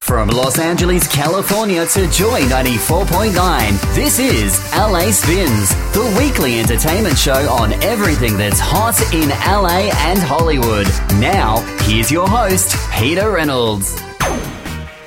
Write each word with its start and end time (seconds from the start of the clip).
From 0.00 0.28
Los 0.30 0.58
Angeles, 0.58 1.06
California 1.06 1.84
to 1.84 2.08
Joy 2.10 2.40
94.9, 2.42 3.94
this 3.94 4.18
is 4.18 4.58
LA 4.72 5.10
Spinz, 5.10 5.68
the 5.92 6.16
weekly 6.18 6.60
entertainment 6.60 7.18
show 7.18 7.50
on 7.50 7.74
everything 7.82 8.38
that's 8.38 8.58
hot 8.58 8.98
in 9.12 9.28
LA 9.28 9.90
and 10.08 10.18
Hollywood. 10.18 10.86
Now, 11.20 11.58
here's 11.82 12.10
your 12.10 12.26
host, 12.26 12.74
Peter 12.94 13.30
Reynolds. 13.30 13.96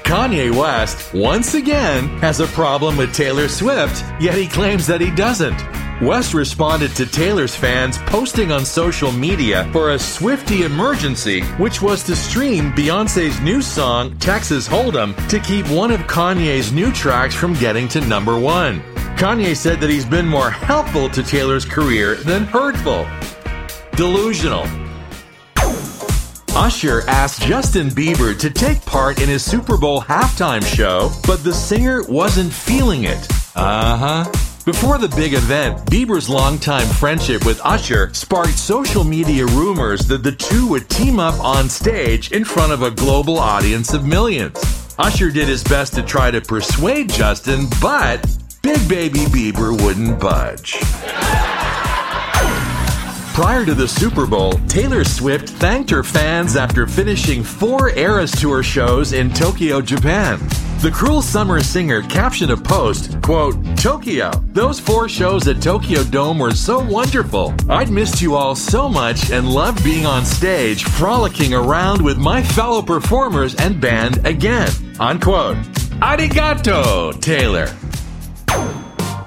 Kanye 0.04 0.55
West, 0.55 1.13
once 1.15 1.55
again, 1.55 2.07
has 2.19 2.39
a 2.39 2.47
problem 2.47 2.96
with 2.96 3.11
Taylor 3.11 3.47
Swift, 3.47 4.04
yet 4.21 4.35
he 4.35 4.47
claims 4.47 4.85
that 4.85 5.01
he 5.01 5.10
doesn't. 5.10 5.57
West 6.01 6.33
responded 6.33 6.96
to 6.96 7.05
Taylor's 7.05 7.55
fans 7.55 8.00
posting 8.00 8.51
on 8.51 8.65
social 8.65 9.11
media 9.11 9.69
for 9.71 9.91
a 9.91 9.97
Swiftie 9.97 10.65
emergency, 10.65 11.41
which 11.60 11.79
was 11.79 12.01
to 12.04 12.15
stream 12.15 12.71
Beyonce's 12.71 13.39
new 13.41 13.61
song, 13.61 14.18
Texas 14.18 14.68
Hold'em, 14.68 15.15
to 15.29 15.39
keep 15.39 15.69
one 15.69 15.91
of 15.91 16.00
Kanye's 16.01 16.71
new 16.71 16.91
tracks 16.91 17.36
from 17.36 17.54
getting 17.54 17.87
to 17.89 18.01
number 18.01 18.39
one. 18.39 18.82
Kanye 19.15 19.55
said 19.55 19.79
that 19.79 19.91
he's 19.91 20.05
been 20.05 20.27
more 20.27 20.50
helpful 20.50 21.07
to 21.07 21.21
Taylor's 21.21 21.65
career 21.65 22.15
than 22.15 22.46
hurtful. 22.46 23.05
Delusional. 23.96 24.65
Usher 26.55 27.07
asked 27.07 27.43
Justin 27.43 27.89
Bieber 27.89 28.38
to 28.39 28.49
take 28.49 28.83
part 28.86 29.21
in 29.21 29.29
his 29.29 29.46
Super 29.46 29.77
Bowl 29.77 30.02
halftime 30.02 30.65
show, 30.65 31.11
but 31.27 31.43
the 31.43 31.54
singer 31.54 32.02
wasn't 32.09 32.52
feeling 32.52 33.03
it. 33.03 33.27
Uh 33.55 33.97
huh. 34.25 34.50
Before 34.63 34.99
the 34.99 35.09
big 35.15 35.33
event, 35.33 35.79
Bieber's 35.89 36.29
longtime 36.29 36.85
friendship 36.85 37.45
with 37.47 37.59
Usher 37.65 38.13
sparked 38.13 38.59
social 38.59 39.03
media 39.03 39.43
rumors 39.47 40.05
that 40.05 40.21
the 40.21 40.33
two 40.33 40.67
would 40.67 40.87
team 40.87 41.19
up 41.19 41.39
on 41.43 41.67
stage 41.67 42.31
in 42.31 42.45
front 42.45 42.71
of 42.71 42.83
a 42.83 42.91
global 42.91 43.39
audience 43.39 43.91
of 43.91 44.05
millions. 44.05 44.59
Usher 44.99 45.31
did 45.31 45.47
his 45.47 45.63
best 45.63 45.95
to 45.95 46.03
try 46.03 46.29
to 46.29 46.41
persuade 46.41 47.09
Justin, 47.09 47.65
but 47.81 48.23
Big 48.61 48.87
Baby 48.87 49.21
Bieber 49.25 49.71
wouldn't 49.83 50.19
budge. 50.19 50.77
Prior 53.33 53.65
to 53.65 53.73
the 53.73 53.87
Super 53.87 54.27
Bowl, 54.27 54.51
Taylor 54.67 55.03
Swift 55.03 55.49
thanked 55.49 55.89
her 55.89 56.03
fans 56.03 56.55
after 56.55 56.85
finishing 56.85 57.41
four 57.41 57.89
Eras 57.97 58.31
Tour 58.31 58.61
shows 58.61 59.13
in 59.13 59.33
Tokyo, 59.33 59.81
Japan. 59.81 60.39
The 60.81 60.89
Cruel 60.89 61.21
Summer 61.21 61.61
singer 61.61 62.01
captioned 62.01 62.49
a 62.49 62.57
post, 62.57 63.21
quote, 63.21 63.55
Tokyo, 63.77 64.31
those 64.47 64.79
four 64.79 65.07
shows 65.07 65.47
at 65.47 65.61
Tokyo 65.61 66.03
Dome 66.03 66.39
were 66.39 66.55
so 66.55 66.83
wonderful. 66.83 67.53
I'd 67.69 67.91
missed 67.91 68.19
you 68.19 68.33
all 68.33 68.55
so 68.55 68.89
much 68.89 69.29
and 69.29 69.47
loved 69.47 69.83
being 69.83 70.07
on 70.07 70.25
stage, 70.25 70.83
frolicking 70.83 71.53
around 71.53 72.01
with 72.01 72.17
my 72.17 72.41
fellow 72.41 72.81
performers 72.81 73.53
and 73.53 73.79
band 73.79 74.25
again. 74.25 74.71
Unquote. 74.99 75.57
Arigato, 76.01 77.13
Taylor. 77.21 77.67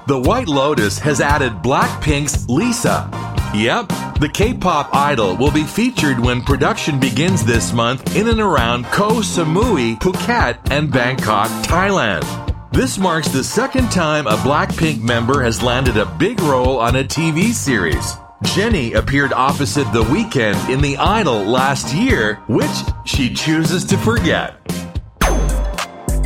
The 0.07 0.19
White 0.19 0.49
Lotus 0.49 0.99
has 0.99 1.21
added 1.21 1.53
Blackpink's 1.63 2.49
Lisa. 2.49 3.09
Yep, 3.55 3.93
the 4.19 4.29
K-pop 4.29 4.95
idol 4.95 5.35
will 5.35 5.51
be 5.51 5.63
featured 5.63 6.19
when 6.19 6.41
production 6.41 6.99
begins 6.99 7.43
this 7.43 7.73
month 7.73 8.15
in 8.15 8.29
and 8.29 8.39
around 8.39 8.85
Koh 8.85 9.21
Samui, 9.21 9.99
Phuket, 9.99 10.57
and 10.71 10.91
Bangkok, 10.91 11.49
Thailand. 11.65 12.23
This 12.71 12.97
marks 12.97 13.27
the 13.27 13.43
second 13.43 13.91
time 13.91 14.27
a 14.27 14.37
Blackpink 14.37 15.01
member 15.01 15.41
has 15.43 15.61
landed 15.61 15.97
a 15.97 16.05
big 16.05 16.39
role 16.41 16.77
on 16.77 16.95
a 16.95 17.03
TV 17.03 17.51
series. 17.51 18.15
Jennie 18.43 18.93
appeared 18.93 19.33
opposite 19.33 19.91
The 19.93 20.03
Weeknd 20.03 20.69
in 20.69 20.81
The 20.81 20.97
Idol 20.97 21.43
last 21.43 21.93
year, 21.93 22.35
which 22.47 22.75
she 23.05 23.33
chooses 23.33 23.85
to 23.85 23.97
forget. 23.97 24.55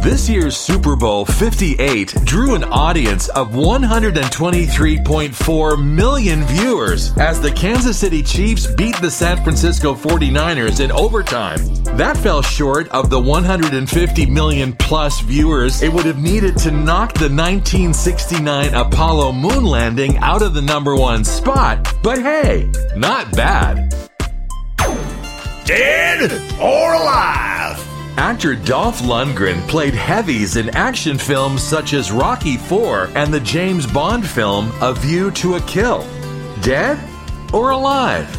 This 0.02 0.30
year's 0.30 0.56
Super 0.56 0.96
Bowl 0.96 1.26
58 1.26 2.16
drew 2.24 2.56
an 2.56 2.64
audience 2.64 3.28
of 3.30 3.52
123.4 3.52 5.84
million 5.84 6.44
viewers 6.46 7.12
as 7.18 7.42
the 7.42 7.52
Kansas 7.52 7.98
City 7.98 8.24
Chiefs 8.24 8.66
beat 8.66 8.96
the 9.02 9.12
San 9.12 9.44
Francisco 9.44 9.94
49ers 9.94 10.80
in 10.80 10.90
overtime. 10.94 11.60
That 11.98 12.16
fell 12.16 12.42
short 12.42 12.88
of 12.90 13.10
the 13.10 13.20
150 13.20 14.26
million 14.28 14.72
plus 14.72 15.20
viewers 15.20 15.82
it 15.82 15.92
would 15.92 16.06
have 16.06 16.22
needed 16.22 16.56
to 16.60 16.72
knock 16.72 17.12
the 17.16 17.30
1969 17.30 18.74
Apollo 18.74 19.34
moon 19.34 19.66
landing 19.66 20.16
out 20.20 20.42
of 20.42 20.54
the 20.54 20.62
number 20.62 20.96
one 20.96 21.26
spot. 21.26 21.94
But 22.02 22.20
hey, 22.20 22.72
not 22.96 23.34
bad. 23.34 23.94
Dead 25.66 26.32
or 26.62 26.94
alive? 26.94 27.59
Actor 28.20 28.56
Dolph 28.56 29.00
Lundgren 29.00 29.66
played 29.70 29.94
heavies 29.94 30.58
in 30.58 30.68
action 30.72 31.18
films 31.18 31.64
such 31.64 31.94
as 31.94 32.12
Rocky 32.12 32.56
IV 32.56 33.16
and 33.16 33.34
the 33.34 33.40
James 33.40 33.88
Bond 33.88 34.28
film 34.28 34.74
A 34.82 34.94
View 34.94 35.32
to 35.32 35.56
a 35.56 35.62
Kill. 35.62 36.06
Dead 36.62 37.00
or 37.54 37.70
alive? 37.70 38.30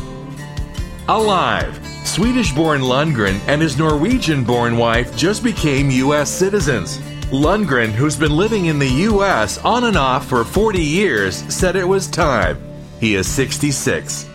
Alive. 1.08 1.80
Swedish 2.04 2.52
born 2.52 2.82
Lundgren 2.82 3.41
and 3.48 3.62
his 3.62 3.78
Norwegian 3.78 4.44
born 4.44 4.76
wife 4.76 5.16
just 5.16 5.42
became 5.42 5.91
U.S. 5.91 6.30
citizens. 6.30 6.98
Lundgren, 7.32 7.91
who's 7.91 8.16
been 8.16 8.36
living 8.36 8.66
in 8.66 8.78
the 8.78 9.06
U.S. 9.08 9.56
on 9.64 9.84
and 9.84 9.97
off 9.97 10.26
for 10.26 10.44
40 10.44 10.78
years, 10.78 11.36
said 11.52 11.74
it 11.74 11.88
was 11.88 12.06
time. 12.06 12.62
He 13.00 13.14
is 13.14 13.26
66. 13.26 14.29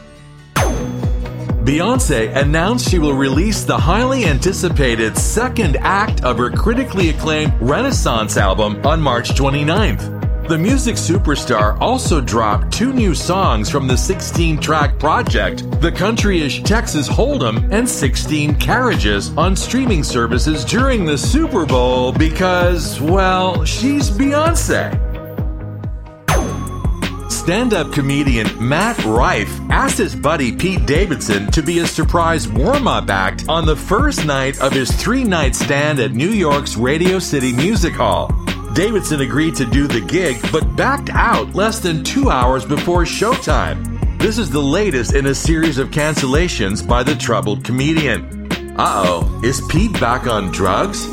Beyonce 1.66 2.32
announced 2.36 2.88
she 2.88 3.00
will 3.00 3.16
release 3.16 3.64
the 3.64 3.76
highly 3.76 4.26
anticipated 4.26 5.18
second 5.18 5.78
act 5.78 6.24
of 6.24 6.38
her 6.38 6.52
critically 6.52 7.10
acclaimed 7.10 7.56
Renaissance 7.60 8.38
album 8.38 8.86
on 8.86 9.02
March 9.02 9.30
29th. 9.30 10.48
The 10.48 10.60
music 10.60 10.94
superstar 10.94 11.76
also 11.82 12.22
dropped 12.22 12.72
two 12.72 12.94
new 12.94 13.16
songs 13.16 13.68
from 13.68 13.88
the 13.88 13.98
16 13.98 14.60
track 14.60 15.00
project, 15.00 15.64
the 15.82 15.92
countryish 15.92 16.64
Texas 16.64 17.10
Hold'em 17.10 17.68
and 17.72 17.90
16 17.90 18.54
Carriages, 18.58 19.36
on 19.36 19.56
streaming 19.56 20.04
services 20.04 20.64
during 20.66 21.04
the 21.04 21.18
Super 21.18 21.66
Bowl 21.66 22.12
because, 22.12 23.02
well, 23.02 23.66
she's 23.66 24.12
Beyonce. 24.12 25.05
Stand 27.46 27.76
up 27.76 27.94
comedian 27.94 28.48
Matt 28.60 28.98
Rife 29.06 29.60
asked 29.70 30.00
his 30.00 30.16
buddy 30.16 30.52
Pete 30.52 30.88
Davidson 30.88 31.52
to 31.52 31.62
be 31.62 31.78
a 31.78 31.86
surprise 31.86 32.48
warm 32.48 32.88
up 32.88 33.12
act 33.12 33.48
on 33.48 33.68
the 33.68 33.76
first 33.76 34.26
night 34.26 34.60
of 34.62 34.72
his 34.72 34.90
three 34.90 35.24
night 35.24 35.54
stand 35.54 36.00
at 36.00 36.14
New 36.14 36.32
York's 36.32 36.76
Radio 36.76 37.20
City 37.20 37.54
Music 37.54 37.94
Hall. 37.94 38.30
Davidson 38.74 39.22
agreed 39.22 39.54
to 39.58 39.66
do 39.66 39.86
the 39.86 40.02
gig, 40.02 40.38
but 40.52 40.76
backed 40.76 41.12
out 41.12 41.54
less 41.54 41.78
than 41.78 42.04
two 42.04 42.32
hours 42.32 42.66
before 42.66 43.04
showtime. 43.04 44.18
This 44.18 44.40
is 44.40 44.50
the 44.50 44.60
latest 44.60 45.14
in 45.14 45.28
a 45.28 45.36
series 45.36 45.78
of 45.78 45.92
cancellations 45.92 46.86
by 46.86 47.04
the 47.04 47.14
troubled 47.14 47.64
comedian. 47.64 48.52
Uh 48.76 49.04
oh, 49.06 49.42
is 49.44 49.62
Pete 49.70 49.94
back 50.00 50.26
on 50.26 50.50
drugs? 50.52 51.06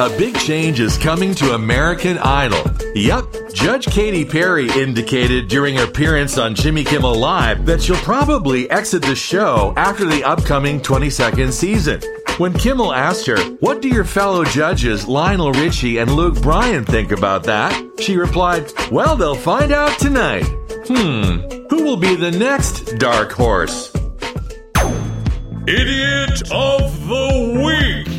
A 0.00 0.08
big 0.16 0.38
change 0.38 0.78
is 0.78 0.96
coming 0.96 1.34
to 1.34 1.54
American 1.54 2.18
Idol. 2.18 2.62
Yep, 2.94 3.24
Judge 3.52 3.86
Katy 3.86 4.24
Perry 4.24 4.68
indicated 4.70 5.48
during 5.48 5.74
her 5.74 5.86
appearance 5.86 6.38
on 6.38 6.54
Jimmy 6.54 6.84
Kimmel 6.84 7.16
Live 7.16 7.66
that 7.66 7.82
she'll 7.82 7.96
probably 7.96 8.70
exit 8.70 9.02
the 9.02 9.16
show 9.16 9.74
after 9.76 10.04
the 10.04 10.22
upcoming 10.22 10.80
22nd 10.80 11.50
season. 11.50 12.00
When 12.36 12.52
Kimmel 12.52 12.92
asked 12.92 13.26
her, 13.26 13.38
What 13.58 13.82
do 13.82 13.88
your 13.88 14.04
fellow 14.04 14.44
judges 14.44 15.08
Lionel 15.08 15.50
Richie 15.50 15.98
and 15.98 16.12
Luke 16.12 16.40
Bryan 16.40 16.84
think 16.84 17.10
about 17.10 17.42
that? 17.44 17.74
She 17.98 18.16
replied, 18.16 18.72
Well, 18.92 19.16
they'll 19.16 19.34
find 19.34 19.72
out 19.72 19.98
tonight. 19.98 20.44
Hmm, 20.86 21.40
who 21.70 21.82
will 21.82 21.96
be 21.96 22.14
the 22.14 22.30
next 22.30 22.98
dark 22.98 23.32
horse? 23.32 23.92
Idiot 25.66 26.52
of 26.52 27.08
the 27.08 28.06
Week. 28.06 28.17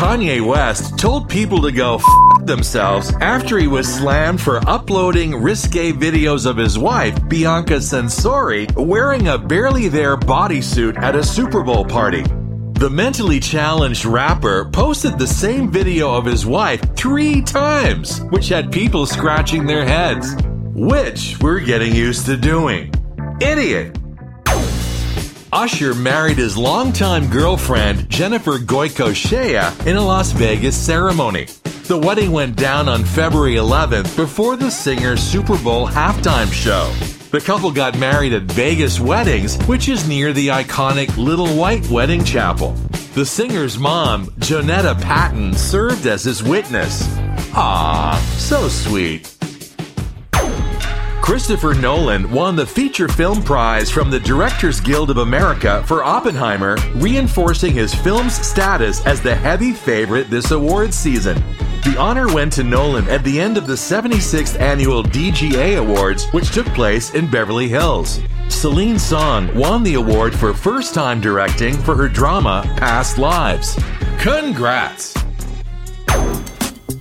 Kanye 0.00 0.40
West 0.40 0.98
told 0.98 1.28
people 1.28 1.60
to 1.60 1.70
go 1.70 1.96
f 1.96 2.46
themselves 2.46 3.12
after 3.20 3.58
he 3.58 3.66
was 3.66 3.86
slammed 3.86 4.40
for 4.40 4.56
uploading 4.66 5.36
risque 5.36 5.92
videos 5.92 6.46
of 6.46 6.56
his 6.56 6.78
wife, 6.78 7.14
Bianca 7.28 7.74
Censori, 7.74 8.66
wearing 8.74 9.28
a 9.28 9.36
barely 9.36 9.88
there 9.88 10.16
bodysuit 10.16 10.96
at 10.96 11.16
a 11.16 11.22
Super 11.22 11.62
Bowl 11.62 11.84
party. 11.84 12.22
The 12.22 12.88
mentally 12.90 13.40
challenged 13.40 14.06
rapper 14.06 14.70
posted 14.70 15.18
the 15.18 15.26
same 15.26 15.70
video 15.70 16.14
of 16.14 16.24
his 16.24 16.46
wife 16.46 16.80
three 16.96 17.42
times, 17.42 18.22
which 18.30 18.48
had 18.48 18.72
people 18.72 19.04
scratching 19.04 19.66
their 19.66 19.84
heads, 19.84 20.34
which 20.72 21.36
we're 21.42 21.60
getting 21.60 21.94
used 21.94 22.24
to 22.24 22.38
doing. 22.38 22.90
Idiot. 23.42 23.99
Usher 25.52 25.94
married 25.94 26.38
his 26.38 26.56
longtime 26.56 27.28
girlfriend, 27.28 28.08
Jennifer 28.08 28.52
Goicoechea, 28.58 29.84
in 29.84 29.96
a 29.96 30.00
Las 30.00 30.30
Vegas 30.30 30.76
ceremony. 30.76 31.46
The 31.88 31.98
wedding 31.98 32.30
went 32.30 32.54
down 32.54 32.88
on 32.88 33.04
February 33.04 33.54
11th 33.54 34.14
before 34.14 34.56
the 34.56 34.70
singer's 34.70 35.20
Super 35.20 35.58
Bowl 35.58 35.88
halftime 35.88 36.52
show. 36.52 36.92
The 37.32 37.40
couple 37.40 37.72
got 37.72 37.98
married 37.98 38.32
at 38.32 38.42
Vegas 38.42 39.00
Weddings, 39.00 39.60
which 39.66 39.88
is 39.88 40.06
near 40.08 40.32
the 40.32 40.48
iconic 40.48 41.16
Little 41.16 41.48
White 41.56 41.88
Wedding 41.88 42.22
Chapel. 42.22 42.72
The 43.14 43.26
singer's 43.26 43.76
mom, 43.76 44.26
Jonetta 44.38 45.00
Patton, 45.02 45.54
served 45.54 46.06
as 46.06 46.22
his 46.22 46.44
witness. 46.44 47.02
Ah, 47.54 48.24
so 48.38 48.68
sweet. 48.68 49.39
Christopher 51.22 51.74
Nolan 51.74 52.30
won 52.30 52.56
the 52.56 52.66
Feature 52.66 53.06
Film 53.06 53.42
Prize 53.42 53.90
from 53.90 54.10
the 54.10 54.18
Directors 54.18 54.80
Guild 54.80 55.10
of 55.10 55.18
America 55.18 55.84
for 55.86 56.02
Oppenheimer, 56.02 56.76
reinforcing 56.94 57.72
his 57.72 57.94
film's 57.94 58.34
status 58.34 59.04
as 59.06 59.20
the 59.20 59.34
heavy 59.34 59.72
favorite 59.72 60.28
this 60.30 60.50
award 60.50 60.92
season. 60.92 61.36
The 61.84 61.96
honor 61.98 62.32
went 62.32 62.52
to 62.54 62.64
Nolan 62.64 63.08
at 63.08 63.22
the 63.22 63.38
end 63.40 63.56
of 63.56 63.66
the 63.66 63.74
76th 63.74 64.58
annual 64.58 65.02
DGA 65.04 65.78
Awards, 65.78 66.26
which 66.30 66.52
took 66.52 66.66
place 66.68 67.14
in 67.14 67.30
Beverly 67.30 67.68
Hills. 67.68 68.20
Celine 68.48 68.98
Song 68.98 69.54
won 69.54 69.82
the 69.82 69.94
award 69.94 70.34
for 70.34 70.52
first 70.52 70.94
time 70.94 71.20
directing 71.20 71.74
for 71.74 71.94
her 71.94 72.08
drama 72.08 72.62
Past 72.76 73.18
Lives. 73.18 73.78
Congrats! 74.18 75.19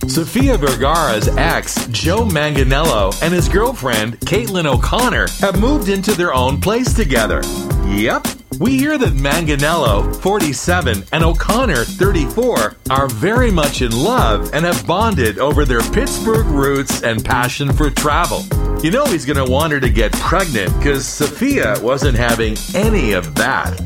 Sofia 0.09 0.57
Vergara's 0.57 1.27
ex, 1.37 1.85
Joe 1.89 2.25
Manganiello, 2.25 3.13
and 3.21 3.31
his 3.31 3.47
girlfriend, 3.47 4.19
Caitlin 4.21 4.65
O'Connor, 4.65 5.27
have 5.39 5.61
moved 5.61 5.87
into 5.87 6.13
their 6.13 6.33
own 6.33 6.59
place 6.59 6.93
together. 6.95 7.41
Yep. 7.85 8.25
We 8.59 8.77
hear 8.77 8.97
that 8.97 9.13
Manganiello, 9.13 10.15
47, 10.15 11.03
and 11.13 11.23
O'Connor, 11.23 11.85
34, 11.85 12.75
are 12.89 13.07
very 13.07 13.51
much 13.51 13.83
in 13.83 13.91
love 13.91 14.51
and 14.51 14.65
have 14.65 14.85
bonded 14.87 15.37
over 15.37 15.63
their 15.63 15.81
Pittsburgh 15.91 16.47
roots 16.47 17.03
and 17.03 17.23
passion 17.23 17.71
for 17.71 17.91
travel. 17.91 18.43
You 18.81 18.89
know 18.89 19.05
he's 19.05 19.25
going 19.25 19.45
to 19.45 19.49
want 19.49 19.73
her 19.73 19.79
to 19.79 19.89
get 19.89 20.11
pregnant 20.13 20.75
because 20.79 21.07
Sofia 21.07 21.75
wasn't 21.81 22.17
having 22.17 22.57
any 22.73 23.13
of 23.13 23.35
that. 23.35 23.79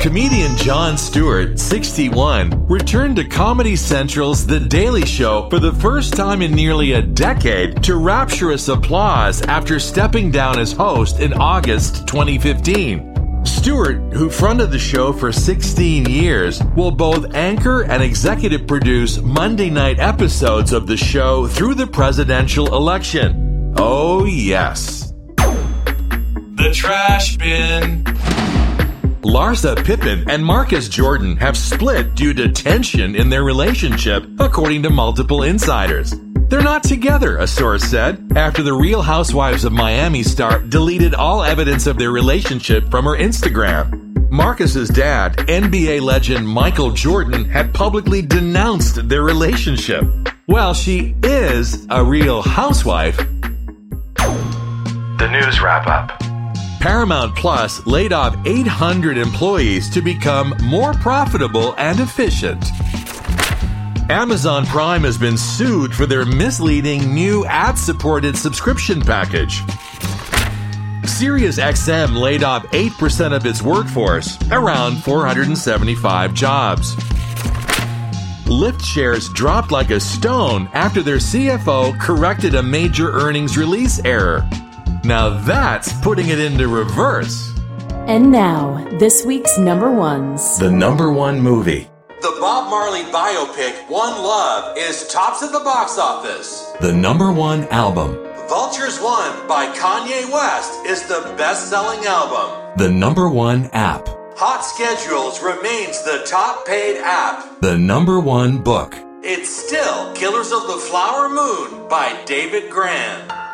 Comedian 0.00 0.56
Jon 0.56 0.96
Stewart, 0.96 1.58
61, 1.58 2.66
returned 2.66 3.16
to 3.16 3.24
Comedy 3.24 3.74
Central's 3.74 4.46
The 4.46 4.60
Daily 4.60 5.04
Show 5.04 5.48
for 5.50 5.58
the 5.58 5.72
first 5.72 6.14
time 6.14 6.42
in 6.42 6.52
nearly 6.52 6.92
a 6.92 7.02
decade 7.02 7.82
to 7.84 7.96
rapturous 7.96 8.68
applause 8.68 9.42
after 9.42 9.80
stepping 9.80 10.30
down 10.30 10.58
as 10.58 10.72
host 10.72 11.20
in 11.20 11.32
August 11.32 12.06
2015. 12.06 13.44
Stewart, 13.44 13.96
who 14.12 14.30
fronted 14.30 14.70
the 14.70 14.78
show 14.78 15.12
for 15.12 15.32
16 15.32 16.06
years, 16.06 16.62
will 16.76 16.90
both 16.90 17.34
anchor 17.34 17.82
and 17.84 18.02
executive 18.02 18.66
produce 18.66 19.20
Monday 19.20 19.70
night 19.70 19.98
episodes 19.98 20.72
of 20.72 20.86
the 20.86 20.96
show 20.96 21.46
through 21.46 21.74
the 21.74 21.86
presidential 21.86 22.74
election. 22.74 23.74
Oh, 23.76 24.24
yes. 24.24 25.12
The 25.36 26.70
trash 26.72 27.36
bin. 27.36 28.15
Larsa 29.36 29.76
Pippen 29.84 30.30
and 30.30 30.42
Marcus 30.42 30.88
Jordan 30.88 31.36
have 31.36 31.58
split 31.58 32.14
due 32.14 32.32
to 32.32 32.50
tension 32.50 33.14
in 33.14 33.28
their 33.28 33.44
relationship, 33.44 34.24
according 34.38 34.82
to 34.84 34.88
multiple 34.88 35.42
insiders. 35.42 36.14
They're 36.48 36.62
not 36.62 36.82
together, 36.82 37.36
a 37.36 37.46
source 37.46 37.84
said, 37.84 38.32
after 38.34 38.62
the 38.62 38.72
Real 38.72 39.02
Housewives 39.02 39.66
of 39.66 39.74
Miami 39.74 40.22
star 40.22 40.60
deleted 40.60 41.14
all 41.14 41.42
evidence 41.42 41.86
of 41.86 41.98
their 41.98 42.12
relationship 42.12 42.90
from 42.90 43.04
her 43.04 43.14
Instagram. 43.14 44.30
Marcus's 44.30 44.88
dad, 44.88 45.36
NBA 45.36 46.00
legend 46.00 46.48
Michael 46.48 46.92
Jordan, 46.92 47.44
had 47.44 47.74
publicly 47.74 48.22
denounced 48.22 49.06
their 49.06 49.22
relationship. 49.22 50.02
Well, 50.46 50.72
she 50.72 51.14
is 51.22 51.86
a 51.90 52.02
real 52.02 52.40
housewife. 52.40 53.18
The 55.18 55.28
news 55.30 55.60
wrap 55.60 55.86
up. 55.86 56.25
Paramount 56.80 57.34
Plus 57.34 57.84
laid 57.86 58.12
off 58.12 58.36
800 58.46 59.18
employees 59.18 59.90
to 59.90 60.00
become 60.00 60.54
more 60.62 60.92
profitable 60.94 61.74
and 61.78 62.00
efficient. 62.00 62.64
Amazon 64.08 64.64
Prime 64.66 65.02
has 65.02 65.18
been 65.18 65.36
sued 65.36 65.94
for 65.94 66.06
their 66.06 66.24
misleading 66.24 67.12
new 67.12 67.44
ad 67.46 67.76
supported 67.76 68.36
subscription 68.36 69.00
package. 69.00 69.62
SiriusXM 71.02 72.16
laid 72.16 72.44
off 72.44 72.64
8% 72.66 73.34
of 73.34 73.46
its 73.46 73.62
workforce, 73.62 74.38
around 74.50 75.02
475 75.02 76.34
jobs. 76.34 76.94
Lyft 78.44 78.84
shares 78.84 79.28
dropped 79.30 79.72
like 79.72 79.90
a 79.90 79.98
stone 79.98 80.68
after 80.72 81.02
their 81.02 81.16
CFO 81.16 81.98
corrected 81.98 82.54
a 82.54 82.62
major 82.62 83.10
earnings 83.10 83.56
release 83.56 83.98
error. 84.04 84.48
Now 85.06 85.28
that's 85.28 85.92
putting 86.00 86.30
it 86.30 86.40
into 86.40 86.66
reverse. 86.66 87.52
And 88.08 88.32
now, 88.32 88.84
this 88.98 89.24
week's 89.24 89.56
number 89.56 89.88
ones. 89.88 90.58
The 90.58 90.68
number 90.68 91.12
one 91.12 91.40
movie. 91.40 91.88
The 92.22 92.36
Bob 92.40 92.68
Marley 92.68 93.04
biopic, 93.12 93.88
One 93.88 94.14
Love, 94.20 94.76
is 94.76 95.06
tops 95.06 95.44
at 95.44 95.52
the 95.52 95.60
box 95.60 95.96
office. 95.96 96.72
The 96.80 96.92
number 96.92 97.30
one 97.30 97.68
album. 97.68 98.14
Vultures 98.48 98.98
One 98.98 99.46
by 99.46 99.66
Kanye 99.76 100.28
West 100.32 100.84
is 100.86 101.06
the 101.06 101.32
best 101.38 101.70
selling 101.70 102.04
album. 102.04 102.76
The 102.76 102.90
number 102.90 103.28
one 103.28 103.66
app. 103.72 104.08
Hot 104.36 104.64
Schedules 104.64 105.40
remains 105.40 106.02
the 106.02 106.24
top 106.26 106.66
paid 106.66 106.96
app. 107.00 107.60
The 107.60 107.78
number 107.78 108.18
one 108.18 108.58
book. 108.58 108.96
It's 109.22 109.48
still 109.48 110.12
Killers 110.14 110.50
of 110.50 110.66
the 110.66 110.78
Flower 110.78 111.28
Moon 111.28 111.88
by 111.88 112.20
David 112.24 112.72
Grann. 112.72 113.45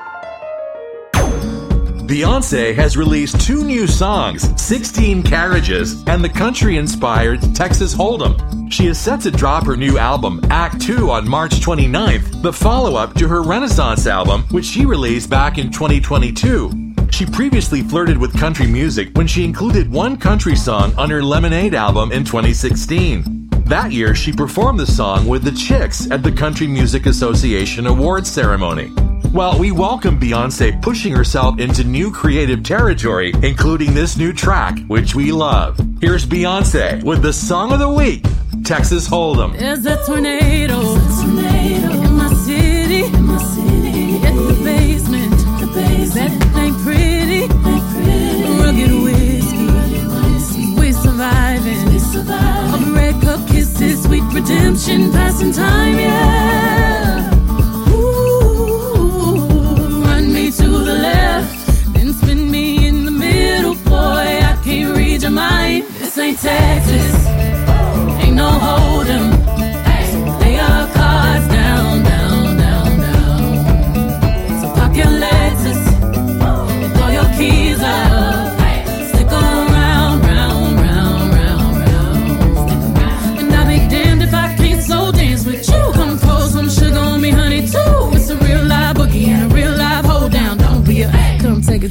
Beyonce 2.12 2.75
has 2.75 2.94
released 2.94 3.41
two 3.41 3.64
new 3.64 3.87
songs, 3.87 4.47
16 4.61 5.23
Carriages 5.23 6.06
and 6.06 6.23
the 6.23 6.29
country 6.29 6.76
inspired 6.76 7.41
Texas 7.55 7.94
Hold'em. 7.94 8.70
She 8.70 8.87
is 8.87 8.99
set 8.99 9.23
to 9.23 9.31
drop 9.31 9.64
her 9.64 9.79
new 9.79 9.97
album, 9.97 10.38
Act 10.50 10.82
2, 10.82 11.11
on 11.11 11.26
March 11.26 11.53
29th, 11.53 12.43
the 12.43 12.53
follow 12.53 12.97
up 12.97 13.14
to 13.14 13.26
her 13.29 13.41
Renaissance 13.41 14.06
album, 14.06 14.43
which 14.50 14.67
she 14.67 14.85
released 14.85 15.31
back 15.31 15.56
in 15.56 15.73
2022. 15.73 16.93
She 17.11 17.25
previously 17.25 17.81
flirted 17.81 18.19
with 18.19 18.38
country 18.38 18.67
music 18.67 19.17
when 19.17 19.26
she 19.26 19.43
included 19.43 19.91
one 19.91 20.19
country 20.19 20.55
song 20.55 20.94
on 20.99 21.09
her 21.09 21.23
Lemonade 21.23 21.73
album 21.73 22.12
in 22.12 22.25
2016. 22.25 23.49
That 23.64 23.90
year, 23.90 24.14
she 24.14 24.33
performed 24.33 24.78
the 24.78 24.87
song 24.87 25.26
with 25.26 25.45
the 25.45 25.52
Chicks 25.52 26.11
at 26.11 26.23
the 26.23 26.33
Country 26.33 26.66
Music 26.66 27.07
Association 27.07 27.87
Awards 27.87 28.31
ceremony. 28.31 28.92
Well, 29.32 29.58
we 29.58 29.72
welcome 29.72 30.20
Beyonce 30.20 30.82
pushing 30.82 31.16
herself 31.16 31.58
into 31.58 31.84
new 31.84 32.10
creative 32.10 32.62
territory, 32.62 33.32
including 33.42 33.94
this 33.94 34.18
new 34.18 34.30
track, 34.30 34.78
which 34.88 35.14
we 35.14 35.32
love. 35.32 35.80
Here's 36.02 36.26
Beyonce 36.26 37.02
with 37.02 37.22
the 37.22 37.32
song 37.32 37.72
of 37.72 37.78
the 37.78 37.88
week, 37.88 38.26
Texas 38.62 39.08
Hold'em. 39.08 39.58
There's 39.58 39.86
a 39.86 40.04
tornado, 40.04 40.82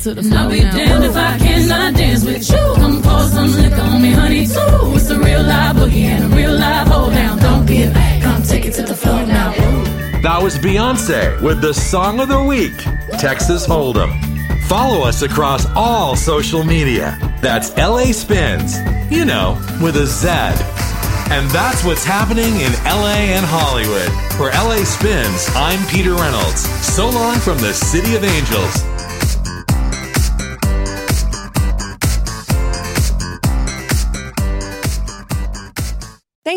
to 0.03 0.15
the 0.15 0.23
floor. 0.23 0.39
I'll 0.39 0.49
be 0.49 0.61
damned 0.61 1.03
if 1.03 1.15
I 1.15 1.37
cannot 1.37 1.93
dance 1.95 2.25
with 2.25 2.49
you. 2.49 2.57
Come 2.75 3.01
pour 3.03 3.21
some 3.23 3.51
liquor 3.51 3.81
on 3.81 4.01
me, 4.01 4.11
honey, 4.11 4.47
too. 4.47 4.95
It's 4.95 5.09
a 5.09 5.19
real 5.19 5.43
live 5.43 5.75
boogie 5.75 6.05
and 6.05 6.33
a 6.33 6.35
real 6.35 6.53
live 6.57 6.87
hold 6.87 7.13
down. 7.13 7.37
Don't 7.37 7.65
be 7.65 7.83
a 7.83 8.19
come 8.21 8.41
take 8.41 8.65
it 8.65 8.73
to 8.75 8.83
the 8.83 8.95
floor 8.95 9.25
now. 9.25 9.51
That 10.21 10.39
was 10.41 10.57
Beyonce 10.57 11.41
with 11.41 11.61
the 11.61 11.73
song 11.73 12.19
of 12.19 12.29
the 12.29 12.43
week, 12.43 12.77
Texas 13.19 13.67
Hold'em. 13.67 14.11
follow 14.67 15.01
us 15.01 15.21
across 15.21 15.65
all 15.75 16.15
social 16.15 16.63
media. 16.63 17.17
That's 17.41 17.69
LA 17.77 18.11
Spinz, 18.13 18.77
you 19.11 19.25
know, 19.25 19.57
with 19.81 19.97
a 19.97 20.05
Z. 20.07 20.29
And 21.31 21.49
that's 21.51 21.83
what's 21.85 22.03
happening 22.03 22.55
in 22.55 22.71
LA 22.83 23.33
and 23.37 23.45
Hollywood. 23.45 24.11
For 24.33 24.49
LA 24.49 24.83
Spinz, 24.83 25.49
I'm 25.55 25.85
Peter 25.87 26.13
Reynolds. 26.13 26.61
So 26.85 27.09
long 27.09 27.37
from 27.39 27.57
the 27.59 27.73
City 27.73 28.15
of 28.15 28.23
Angels. 28.23 28.90